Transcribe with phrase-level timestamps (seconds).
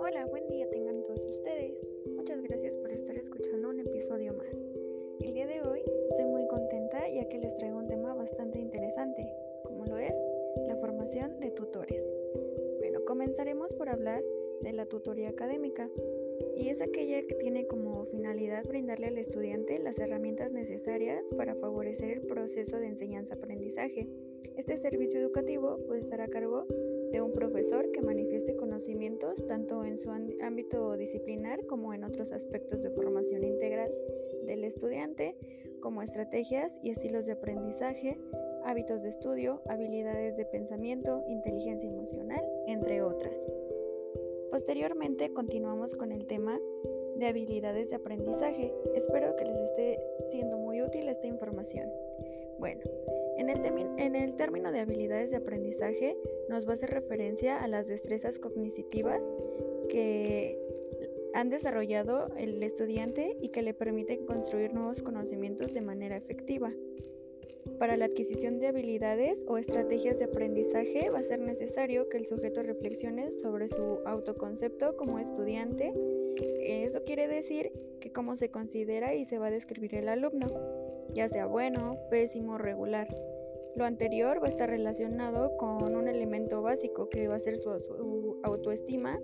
[0.00, 1.80] Hola, buen día tengan todos ustedes.
[2.16, 4.60] Muchas gracias por estar escuchando un episodio más.
[5.20, 9.32] El día de hoy estoy muy contenta ya que les traigo un tema bastante interesante,
[9.62, 10.20] como lo es
[10.66, 12.04] la formación de tutores.
[12.78, 14.24] Bueno, comenzaremos por hablar
[14.62, 15.88] de la tutoría académica
[16.56, 22.10] y es aquella que tiene como finalidad brindarle al estudiante las herramientas necesarias para favorecer
[22.10, 24.08] el proceso de enseñanza-aprendizaje.
[24.56, 26.66] Este servicio educativo puede estar a cargo
[27.10, 32.82] de un profesor que manifieste conocimientos tanto en su ámbito disciplinar como en otros aspectos
[32.82, 33.90] de formación integral
[34.44, 35.36] del estudiante,
[35.80, 38.18] como estrategias y estilos de aprendizaje,
[38.64, 43.40] hábitos de estudio, habilidades de pensamiento, inteligencia emocional, entre otras.
[44.50, 46.58] Posteriormente continuamos con el tema
[47.16, 48.72] de habilidades de aprendizaje.
[48.94, 51.90] Espero que les esté siendo muy útil esta información.
[52.58, 52.82] Bueno,
[53.38, 56.16] en el, término de habilidades de aprendizaje
[56.48, 59.22] nos va a hacer referencia a las destrezas cognitivas
[59.88, 60.58] que
[61.34, 66.72] han desarrollado el estudiante y que le permiten construir nuevos conocimientos de manera efectiva.
[67.78, 72.26] Para la adquisición de habilidades o estrategias de aprendizaje va a ser necesario que el
[72.26, 75.92] sujeto reflexione sobre su autoconcepto como estudiante.
[76.86, 80.46] Eso quiere decir que cómo se considera y se va a describir el alumno,
[81.12, 83.08] ya sea bueno, pésimo, regular.
[83.74, 87.76] Lo anterior va a estar relacionado con un elemento básico que va a ser su,
[87.80, 89.20] su autoestima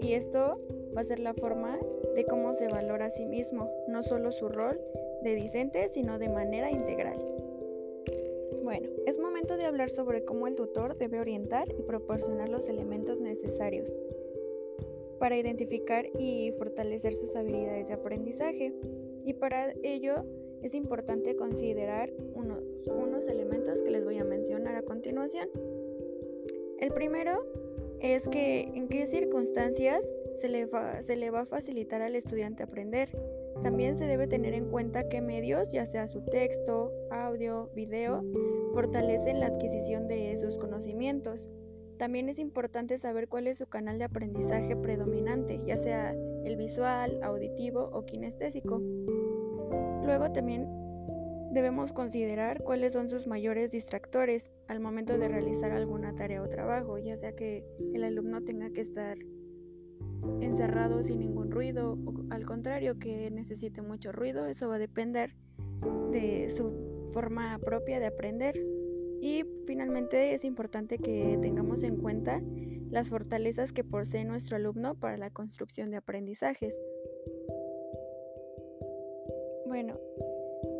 [0.00, 0.60] y esto
[0.96, 1.78] va a ser la forma
[2.16, 4.80] de cómo se valora a sí mismo, no solo su rol
[5.22, 7.24] de discente, sino de manera integral.
[8.64, 13.20] Bueno, es momento de hablar sobre cómo el tutor debe orientar y proporcionar los elementos
[13.20, 13.94] necesarios
[15.18, 18.72] para identificar y fortalecer sus habilidades de aprendizaje.
[19.24, 20.24] Y para ello
[20.62, 25.48] es importante considerar unos, unos elementos que les voy a mencionar a continuación.
[26.78, 27.42] El primero
[28.00, 32.62] es que en qué circunstancias se le, va, se le va a facilitar al estudiante
[32.62, 33.08] aprender.
[33.62, 38.22] También se debe tener en cuenta qué medios, ya sea su texto, audio, video,
[38.74, 41.48] fortalecen la adquisición de sus conocimientos.
[41.98, 46.14] También es importante saber cuál es su canal de aprendizaje predominante, ya sea
[46.44, 48.80] el visual, auditivo o kinestésico.
[50.04, 50.68] Luego también
[51.52, 56.98] debemos considerar cuáles son sus mayores distractores al momento de realizar alguna tarea o trabajo,
[56.98, 57.64] ya sea que
[57.94, 59.16] el alumno tenga que estar
[60.40, 65.34] encerrado sin ningún ruido o al contrario que necesite mucho ruido, eso va a depender
[66.10, 68.54] de su forma propia de aprender.
[69.20, 72.42] Y finalmente es importante que tengamos en cuenta
[72.90, 76.78] las fortalezas que posee nuestro alumno para la construcción de aprendizajes.
[79.66, 79.98] Bueno,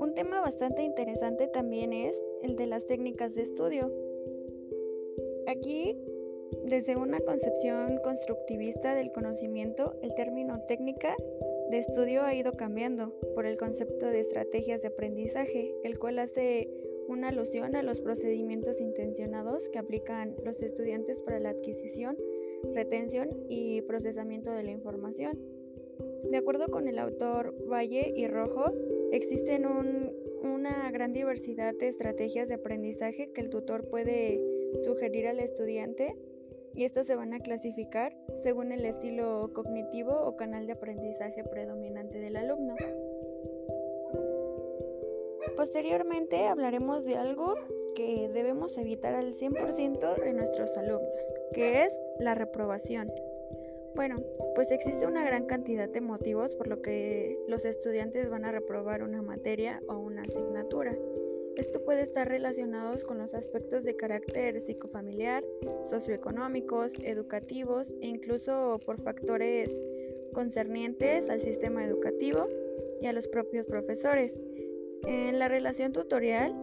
[0.00, 3.90] un tema bastante interesante también es el de las técnicas de estudio.
[5.46, 5.98] Aquí,
[6.66, 11.16] desde una concepción constructivista del conocimiento, el término técnica
[11.70, 16.68] de estudio ha ido cambiando por el concepto de estrategias de aprendizaje, el cual hace
[17.14, 22.16] una alusión a los procedimientos intencionados que aplican los estudiantes para la adquisición,
[22.74, 25.38] retención y procesamiento de la información.
[26.30, 28.72] De acuerdo con el autor Valle y Rojo,
[29.12, 29.64] existen
[30.42, 34.42] una gran diversidad de estrategias de aprendizaje que el tutor puede
[34.82, 36.16] sugerir al estudiante
[36.74, 42.18] y estas se van a clasificar según el estilo cognitivo o canal de aprendizaje predominante
[42.18, 42.74] del alumno.
[45.56, 47.54] Posteriormente hablaremos de algo
[47.94, 53.10] que debemos evitar al 100% de nuestros alumnos, que es la reprobación.
[53.94, 54.16] Bueno,
[54.56, 59.04] pues existe una gran cantidad de motivos por lo que los estudiantes van a reprobar
[59.04, 60.96] una materia o una asignatura.
[61.56, 65.44] Esto puede estar relacionado con los aspectos de carácter psicofamiliar,
[65.84, 69.70] socioeconómicos, educativos e incluso por factores
[70.32, 72.48] concernientes al sistema educativo
[73.00, 74.36] y a los propios profesores.
[75.06, 76.54] En la relación tutorial,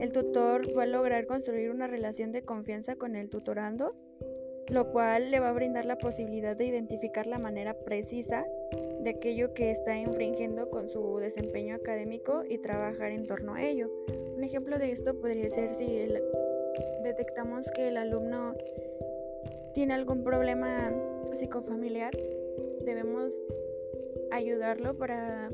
[0.00, 3.94] el tutor va a lograr construir una relación de confianza con el tutorando,
[4.68, 8.46] lo cual le va a brindar la posibilidad de identificar la manera precisa
[9.00, 13.90] de aquello que está infringiendo con su desempeño académico y trabajar en torno a ello.
[14.36, 16.06] Un ejemplo de esto podría ser si
[17.02, 18.54] detectamos que el alumno
[19.74, 20.92] tiene algún problema
[21.34, 22.12] psicofamiliar,
[22.84, 23.32] debemos
[24.30, 25.50] ayudarlo para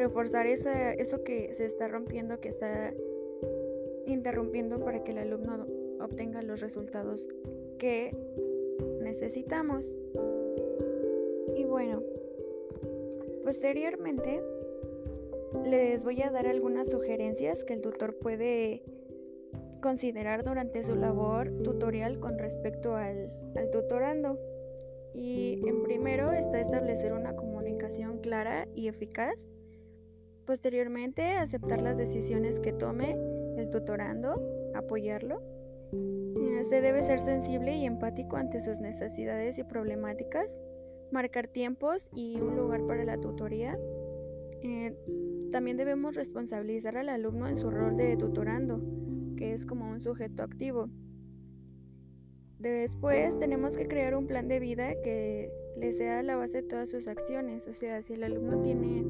[0.00, 2.94] reforzar eso que se está rompiendo, que está
[4.06, 5.66] interrumpiendo para que el alumno
[6.00, 7.28] obtenga los resultados
[7.78, 8.16] que
[9.02, 9.94] necesitamos.
[11.54, 12.02] Y bueno,
[13.44, 14.42] posteriormente
[15.66, 18.82] les voy a dar algunas sugerencias que el tutor puede
[19.82, 24.38] considerar durante su labor tutorial con respecto al, al tutorando.
[25.12, 29.50] Y en primero está establecer una comunicación clara y eficaz.
[30.50, 33.16] Posteriormente, aceptar las decisiones que tome
[33.56, 34.42] el tutorando,
[34.74, 35.40] apoyarlo.
[35.92, 40.58] Eh, se debe ser sensible y empático ante sus necesidades y problemáticas.
[41.12, 43.78] Marcar tiempos y un lugar para la tutoría.
[44.62, 44.92] Eh,
[45.52, 48.82] también debemos responsabilizar al alumno en su rol de tutorando,
[49.36, 50.88] que es como un sujeto activo.
[52.58, 56.88] Después tenemos que crear un plan de vida que le sea la base de todas
[56.88, 57.68] sus acciones.
[57.68, 59.04] O sea, si el alumno tiene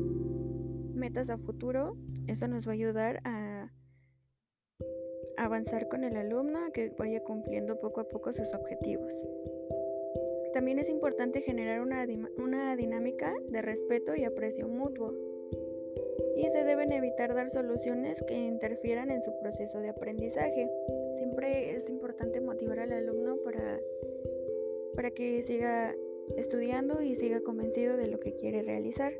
[1.00, 1.96] metas a futuro,
[2.28, 3.72] eso nos va a ayudar a
[5.38, 9.10] avanzar con el alumno, a que vaya cumpliendo poco a poco sus objetivos.
[10.52, 12.04] También es importante generar una,
[12.36, 15.14] una dinámica de respeto y aprecio mutuo.
[16.36, 20.70] Y se deben evitar dar soluciones que interfieran en su proceso de aprendizaje.
[21.16, 23.78] Siempre es importante motivar al alumno para,
[24.94, 25.94] para que siga
[26.36, 29.12] estudiando y siga convencido de lo que quiere realizar.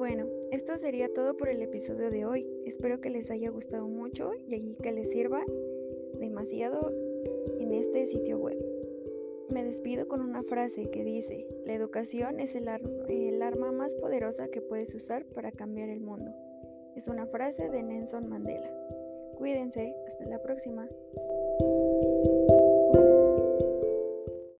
[0.00, 2.48] Bueno, esto sería todo por el episodio de hoy.
[2.64, 5.44] Espero que les haya gustado mucho y que les sirva
[6.18, 6.90] demasiado
[7.58, 8.56] en este sitio web.
[9.50, 12.66] Me despido con una frase que dice, la educación es el,
[13.10, 16.32] el arma más poderosa que puedes usar para cambiar el mundo.
[16.96, 18.70] Es una frase de Nelson Mandela.
[19.36, 20.88] Cuídense, hasta la próxima.